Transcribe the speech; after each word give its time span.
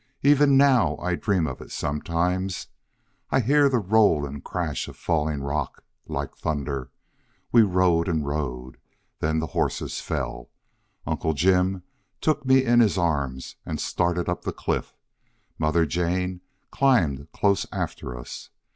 Even 0.23 0.57
now 0.57 0.97
I 0.97 1.13
dream 1.13 1.45
of 1.45 1.61
it 1.61 1.69
sometimes. 1.71 2.69
I 3.29 3.39
hear 3.39 3.69
the 3.69 3.77
roll 3.77 4.25
and 4.25 4.43
crash 4.43 4.87
of 4.87 4.97
falling 4.97 5.43
rock 5.43 5.83
like 6.07 6.35
thunder.... 6.35 6.89
We 7.51 7.61
rode 7.61 8.07
and 8.07 8.25
rode. 8.25 8.77
Then 9.19 9.37
the 9.37 9.45
horses 9.53 9.99
fell. 10.01 10.49
Uncle 11.05 11.33
Jim 11.35 11.83
took 12.19 12.43
me 12.47 12.65
in 12.65 12.79
his 12.79 12.97
arms 12.97 13.57
and 13.63 13.79
started 13.79 14.27
up 14.27 14.41
the 14.41 14.51
cliff. 14.51 14.95
Mother 15.59 15.85
Jane 15.85 16.41
climbed 16.71 17.31
close 17.31 17.67
after 17.71 18.17
us. 18.17 18.49